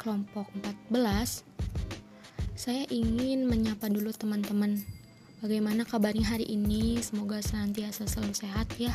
[0.00, 0.48] kelompok
[0.96, 1.44] 14
[2.56, 4.80] Saya ingin menyapa dulu teman-teman
[5.42, 7.02] Bagaimana kabarnya hari ini?
[7.02, 8.94] Semoga senantiasa selalu sehat ya.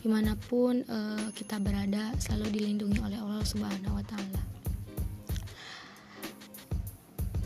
[0.00, 4.42] Di mana pun uh, kita berada, selalu dilindungi oleh Allah Subhanahu Wa Taala.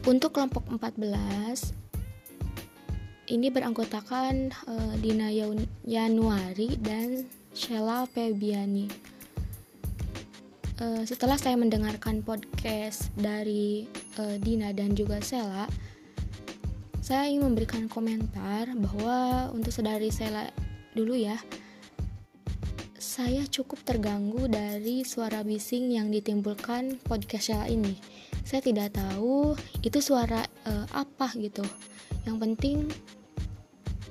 [0.06, 1.74] Untuk kelompok 14,
[3.34, 5.34] ini beranggotakan uh, Dina
[5.82, 8.86] Januari dan Sheila Febiani.
[10.78, 13.90] Uh, setelah saya mendengarkan podcast dari
[14.22, 15.66] uh, Dina dan juga Sheila,
[17.08, 20.52] saya ingin memberikan komentar bahwa untuk saudari saya
[20.92, 21.40] dulu ya
[23.00, 27.96] saya cukup terganggu dari suara bising yang ditimbulkan podcast Sheila ini.
[28.44, 31.64] Saya tidak tahu itu suara uh, apa gitu.
[32.28, 32.76] Yang penting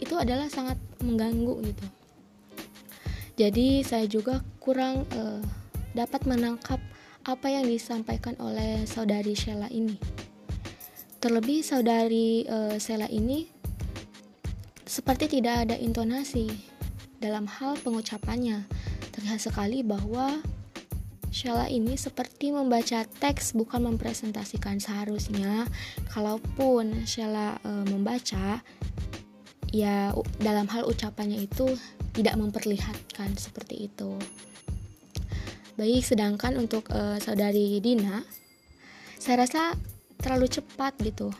[0.02, 1.86] itu adalah sangat mengganggu gitu.
[3.38, 5.46] Jadi saya juga kurang uh,
[5.94, 6.82] dapat menangkap
[7.30, 10.27] apa yang disampaikan oleh saudari Sheila ini.
[11.18, 13.50] Terlebih saudari uh, Sela ini
[14.88, 16.48] seperti tidak ada intonasi
[17.20, 18.66] dalam hal pengucapannya.
[19.14, 20.42] Terlihat sekali bahwa
[21.28, 25.68] Sheila ini seperti membaca teks bukan mempresentasikan seharusnya
[26.10, 28.64] kalaupun Sheila e, membaca
[29.70, 31.78] ya dalam hal ucapannya itu
[32.16, 34.18] tidak memperlihatkan seperti itu.
[35.78, 38.24] Baik, sedangkan untuk e, saudari Dina
[39.20, 39.76] saya rasa
[40.22, 41.34] terlalu cepat gitu.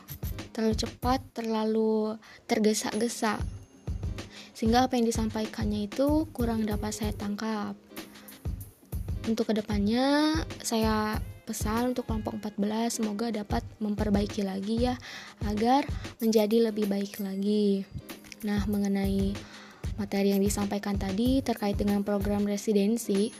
[0.54, 2.18] Terlalu cepat terlalu
[2.50, 3.38] tergesa-gesa.
[4.54, 7.78] Sehingga apa yang disampaikannya itu kurang dapat saya tangkap.
[9.28, 10.34] Untuk ke depannya
[10.64, 15.00] saya pesan untuk kelompok 14 semoga dapat memperbaiki lagi ya
[15.48, 15.88] agar
[16.20, 17.88] menjadi lebih baik lagi.
[18.44, 19.32] Nah mengenai
[19.96, 23.32] materi yang disampaikan tadi terkait dengan program residensi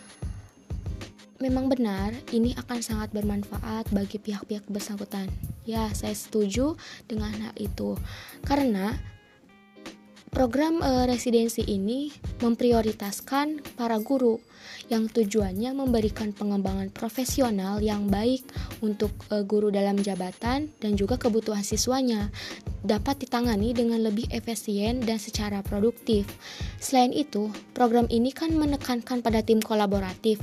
[1.39, 5.31] memang benar ini akan sangat bermanfaat bagi pihak-pihak bersangkutan.
[5.63, 6.75] Ya, saya setuju
[7.07, 7.95] dengan hal itu.
[8.43, 8.99] Karena
[10.35, 12.13] program e, residensi ini
[12.43, 14.39] memprioritaskan para guru
[14.89, 18.45] yang tujuannya memberikan pengembangan profesional yang baik
[18.85, 22.31] untuk e, guru dalam jabatan dan juga kebutuhan siswanya
[22.87, 26.29] dapat ditangani dengan lebih efisien dan secara produktif.
[26.79, 30.39] Selain itu, program ini kan menekankan pada tim kolaboratif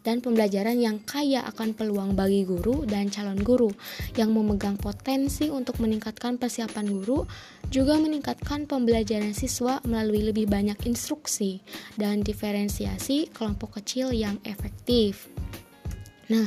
[0.00, 3.68] dan pembelajaran yang kaya akan peluang bagi guru dan calon guru
[4.16, 7.28] yang memegang potensi untuk meningkatkan persiapan guru
[7.68, 11.60] juga meningkatkan pembelajaran siswa melalui lebih banyak instruksi
[12.00, 15.28] dan diferensiasi kelompok kecil yang efektif.
[16.30, 16.46] Nah,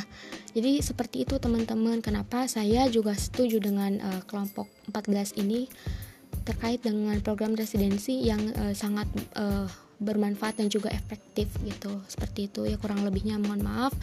[0.56, 5.68] jadi seperti itu teman-teman kenapa saya juga setuju dengan uh, kelompok 14 ini
[6.48, 9.68] terkait dengan program residensi yang uh, sangat uh,
[10.04, 13.96] bermanfaat dan juga efektif gitu seperti itu ya kurang lebihnya mohon maaf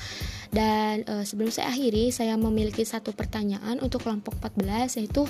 [0.50, 5.28] dan uh, sebelum saya akhiri saya memiliki satu pertanyaan untuk kelompok 14 yaitu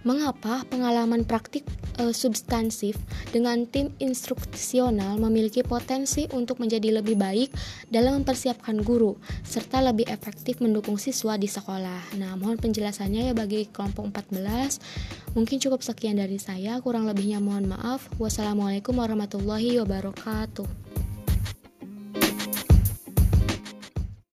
[0.00, 1.64] mengapa pengalaman praktik
[2.00, 2.96] uh, substansif
[3.34, 7.52] dengan tim instruksional memiliki potensi untuk menjadi lebih baik
[7.92, 12.16] dalam mempersiapkan guru serta lebih efektif mendukung siswa di sekolah.
[12.16, 15.36] Nah, mohon penjelasannya ya bagi kelompok 14.
[15.36, 18.08] Mungkin cukup sekian dari saya, kurang lebihnya mohon maaf.
[18.16, 20.09] Wassalamualaikum warahmatullahi wabarakatuh.
[20.10, 20.89] ろかと。